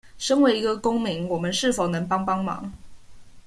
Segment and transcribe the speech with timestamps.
[0.17, 2.73] 身為一個公民我們是否能幫幫忙